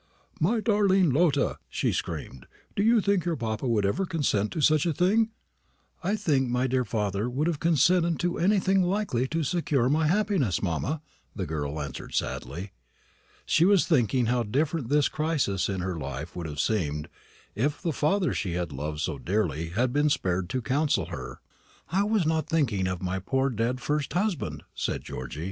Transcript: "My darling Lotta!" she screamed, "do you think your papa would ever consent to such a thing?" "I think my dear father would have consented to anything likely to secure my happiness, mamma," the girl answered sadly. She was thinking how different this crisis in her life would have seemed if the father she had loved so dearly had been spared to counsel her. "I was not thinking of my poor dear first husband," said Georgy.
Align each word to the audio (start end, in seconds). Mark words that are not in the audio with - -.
"My 0.39 0.61
darling 0.61 1.11
Lotta!" 1.11 1.59
she 1.69 1.93
screamed, 1.93 2.47
"do 2.75 2.81
you 2.81 3.01
think 3.01 3.23
your 3.23 3.35
papa 3.35 3.67
would 3.67 3.85
ever 3.85 4.03
consent 4.07 4.51
to 4.53 4.59
such 4.59 4.87
a 4.87 4.93
thing?" 4.93 5.29
"I 6.03 6.15
think 6.15 6.49
my 6.49 6.65
dear 6.65 6.83
father 6.83 7.29
would 7.29 7.45
have 7.45 7.59
consented 7.59 8.19
to 8.21 8.39
anything 8.39 8.81
likely 8.81 9.27
to 9.27 9.43
secure 9.43 9.89
my 9.89 10.07
happiness, 10.07 10.63
mamma," 10.63 11.03
the 11.35 11.45
girl 11.45 11.79
answered 11.79 12.15
sadly. 12.15 12.71
She 13.45 13.63
was 13.63 13.85
thinking 13.85 14.25
how 14.25 14.41
different 14.41 14.89
this 14.89 15.07
crisis 15.07 15.69
in 15.69 15.81
her 15.81 15.99
life 15.99 16.35
would 16.35 16.47
have 16.47 16.59
seemed 16.59 17.07
if 17.53 17.79
the 17.79 17.93
father 17.93 18.33
she 18.33 18.53
had 18.53 18.71
loved 18.71 19.01
so 19.01 19.19
dearly 19.19 19.69
had 19.69 19.93
been 19.93 20.09
spared 20.09 20.49
to 20.49 20.63
counsel 20.63 21.09
her. 21.11 21.41
"I 21.91 22.05
was 22.05 22.25
not 22.25 22.47
thinking 22.49 22.87
of 22.87 23.03
my 23.03 23.19
poor 23.19 23.51
dear 23.51 23.75
first 23.77 24.13
husband," 24.13 24.63
said 24.73 25.03
Georgy. 25.03 25.39